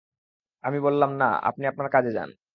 [0.63, 2.29] আমি বললাম না, আপনি আপনার কাজে যান।